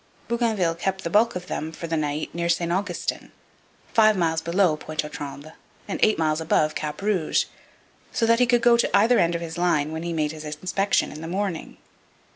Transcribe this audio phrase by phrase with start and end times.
[0.27, 3.31] Bougainville kept the bulk of them for the night near St Augustin,
[3.93, 5.51] five miles below Pointe aux Trembles
[5.87, 7.45] and eight miles above Cap Rouge,
[8.11, 10.43] so that he could go to either end of his line when he made his
[10.45, 11.77] inspection in the morning.